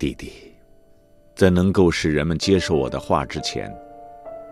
[0.00, 0.54] 弟弟，
[1.34, 3.70] 在能够使人们接受我的话之前，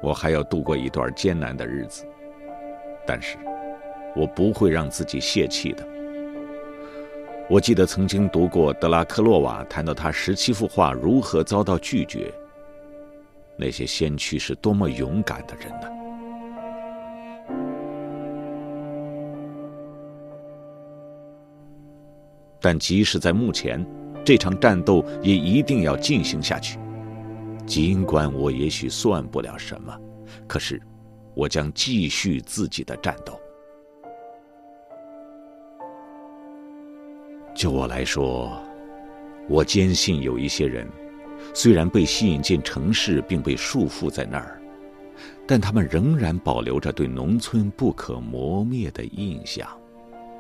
[0.03, 2.05] 我还要度过一段艰难的日子。
[3.07, 3.39] 但是，
[4.15, 5.89] 我不会让自己泄气的。
[7.49, 12.31] 我记得曾经读过德拉克洛瓦谈到他十七幅画如何遭到拒绝。
[13.57, 15.89] 那些先驱是多么勇敢的人呢？
[22.61, 23.83] 但即使在目前，
[24.29, 26.79] 这场战斗也一定要进行下去。
[27.65, 29.99] 尽管我也许算不了什么，
[30.47, 30.79] 可是
[31.33, 33.41] 我将继续自己的战斗。
[37.55, 38.61] 就我来说，
[39.49, 40.87] 我坚信有一些人，
[41.55, 44.61] 虽然被吸引进城市并被束缚在那儿，
[45.47, 49.67] 但他们仍然保留着对农村不可磨灭的印象，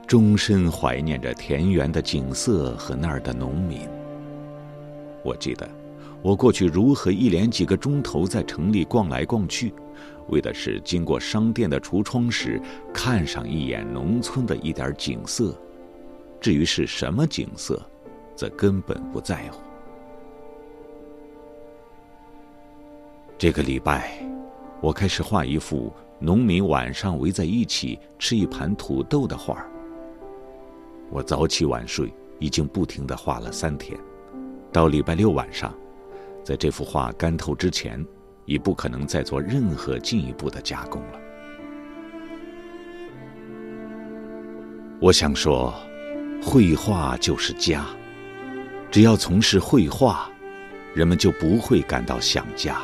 [0.09, 3.87] 终身怀念着田园的景色和那儿的农民。
[5.23, 5.69] 我记得，
[6.23, 9.75] 我过去如何一连几个钟头在城里逛来逛去，
[10.29, 12.59] 为的是经过商店的橱窗时
[12.91, 15.55] 看上一眼农村的一点景色。
[16.41, 17.79] 至于是什么景色，
[18.35, 19.61] 则根本不在乎。
[23.37, 24.27] 这个礼拜，
[24.81, 29.69] 我开始画一幅农民晚上围在一起吃一盘土豆的画儿
[31.11, 33.99] 我早起晚睡，已经不停的画了三天。
[34.73, 35.75] 到礼拜六晚上，
[36.45, 38.05] 在这幅画干透之前，
[38.45, 41.21] 已不可能再做任何进一步的加工了。
[45.01, 45.75] 我想说。
[46.41, 47.85] 绘画就是家，
[48.93, 50.31] 只要从事绘画，
[50.95, 52.81] 人们就不会感到想家。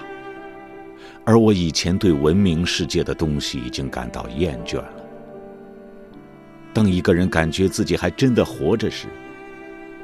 [1.24, 4.93] 而我以前对文明世界的东西已经感到厌倦了。
[6.74, 9.06] 当一个人感觉自己还真的活着时，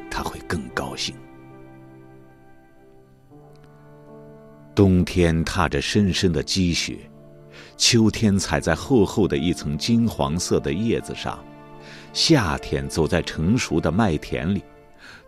[0.09, 1.15] 他会更高兴。
[4.73, 6.97] 冬天踏着深深的积雪，
[7.77, 11.39] 秋天踩在厚厚的一层金黄色的叶子上。
[12.13, 14.63] 夏天走在成熟的麦田里，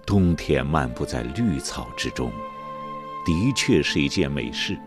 [0.06, 2.30] 冬天漫步在绿草之中，
[3.26, 4.78] 的确是一件美事。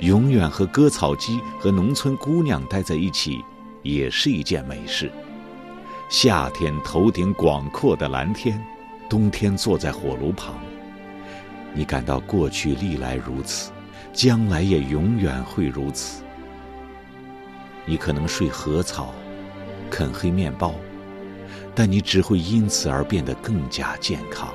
[0.00, 3.44] 永远和割草机和农村姑娘待在一起，
[3.82, 5.12] 也是一件美事。
[6.08, 8.58] 夏天头顶广阔的蓝天，
[9.10, 10.54] 冬天坐在火炉旁，
[11.74, 13.70] 你感到过去历来如此，
[14.12, 16.22] 将来也永远会如此。
[17.84, 19.14] 你可能睡禾草，
[19.90, 20.74] 啃黑面包。
[21.74, 24.52] 但你只会因此而变得更加健康。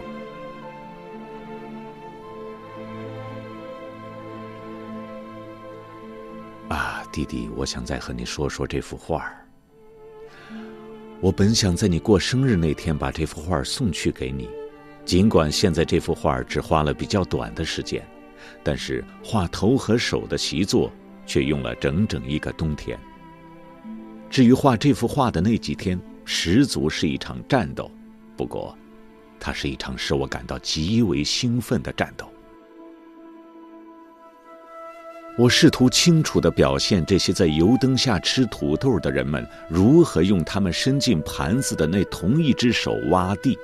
[6.67, 9.42] 啊，弟弟，我想再和你说说这幅画儿。
[11.23, 14.50] 我本想在你过生日那天把这幅画送去给你，
[15.06, 18.06] 尽管现在这幅画只花了比较短的时间，
[18.61, 20.91] 但是画头和手的习作
[21.25, 23.00] 却用了整整一个冬天。
[24.29, 25.97] 至于画这幅画的那几天。
[26.25, 27.91] 十足是一场战斗，
[28.38, 28.78] 不过，
[29.41, 32.25] 它是一场使我感到极为兴奋的战斗。
[35.35, 43.57] 我试图清楚的表现这些在油灯下吃土豆的人们如何用他们伸进盘子的那同一只手挖地，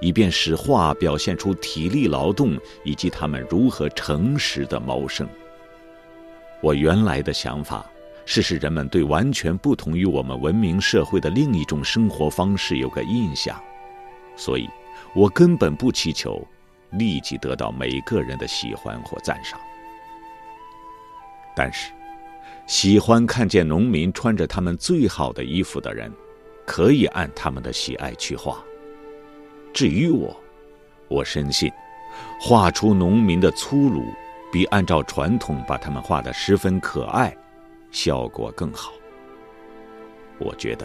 [0.00, 5.28] 以便使画表现出体力劳动以及他们如何诚实的谋生。
[6.60, 7.84] 我原来的想法。
[8.26, 13.54] 是使人们对完全不同于我们文明社会的另一种生活方式有个印象，
[14.34, 14.66] 所以，
[15.14, 16.42] 我根本不祈求
[16.92, 19.60] 立即得到每个人的喜欢或赞赏。
[21.56, 21.92] 但是，
[22.66, 26.10] 喜欢看见农民穿着他们最好的衣服的人，
[26.66, 28.62] 可以按他们的喜爱去画。
[29.72, 30.34] 至于我，
[31.08, 31.70] 我深信，
[32.40, 34.04] 画出农民的粗鲁，
[34.52, 37.34] 比按照传统把他们画得十分可爱。
[37.90, 38.92] 效果更好。
[40.38, 40.84] 我觉得，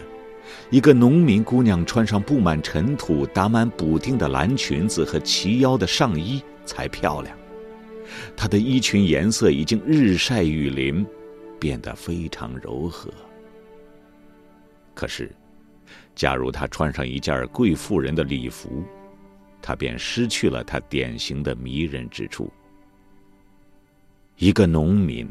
[0.70, 7.36] 一个农民姑娘穿上布满尘土、打满补丁的蓝裙子和齐腰的上衣才漂亮。
[8.36, 11.06] 她的衣裙颜色已经日晒雨淋，
[11.58, 13.10] 变得非常柔和。
[14.94, 15.30] 可是，
[16.14, 18.82] 假如她穿上一件贵妇人的礼服，
[19.62, 22.50] 她便失去了她典型的迷人之处。
[24.36, 25.28] 一个农民。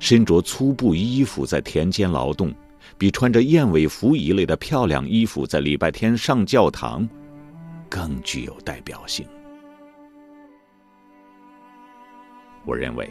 [0.00, 2.52] 身着粗布衣服在田间劳动，
[2.98, 7.08] 比穿着燕尾服一类的漂亮衣服在礼拜天上教堂
[7.88, 9.24] 更具有代表性。
[12.66, 13.08] 我认为，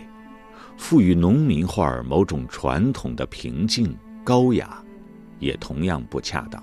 [0.78, 4.84] 赋予农民画某种传统的平静、高雅，
[5.40, 6.62] 也同样不恰当。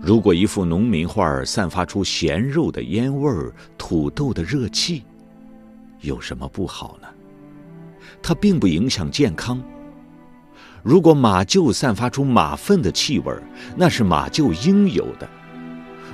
[0.00, 5.04] 如果一幅农民画散发出咸肉的烟味儿、土豆的热气，
[6.00, 7.08] 有什么不好呢？
[8.22, 9.62] 它并不影响健康。
[10.82, 13.34] 如果马厩散发出马粪的气味，
[13.76, 15.28] 那是马厩应有的；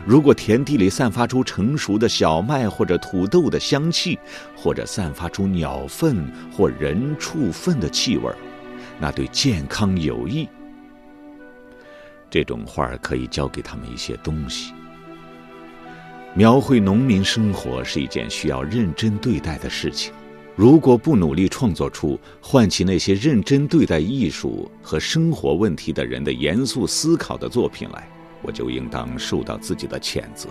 [0.07, 4.17] 如果田地里散发出成熟的小麦或者土豆的香气，
[4.55, 8.33] 或者散发出鸟粪或人畜粪的气味，
[9.01, 10.49] 那对健康有益。
[12.31, 14.73] 这种画可以教给他们一些东西。
[16.35, 20.13] 描绘农民生活是一件需要认真对待的事情。
[20.55, 28.09] 如果不努力创作出唤起那些认真对待艺术和生活问题的人的严肃思考的作品来，
[28.43, 30.49] 我就应当受到自己的谴责。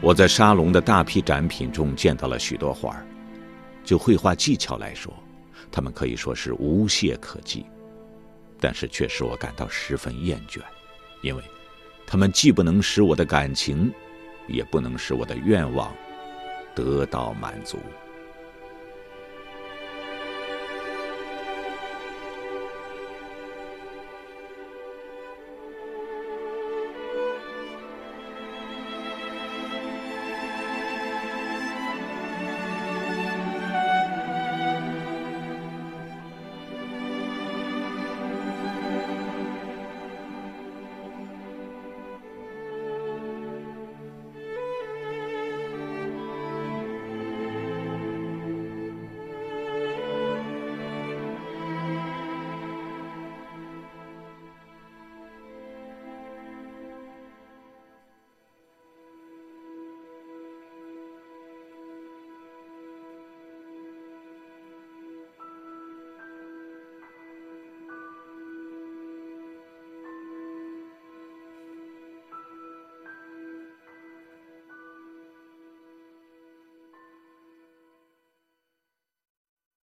[0.00, 3.06] 我在沙龙的大批展品中见到了许多画儿，
[3.84, 5.12] 就绘画技巧来说，
[5.70, 7.66] 他们可以说是无懈可击，
[8.58, 10.60] 但是却使我感到十分厌倦，
[11.22, 11.42] 因为，
[12.06, 13.92] 他们既不能使我的感情，
[14.46, 15.92] 也不能使我的愿望。
[16.72, 17.78] 得到满足。